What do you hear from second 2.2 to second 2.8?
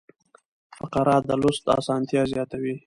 زیاتوي.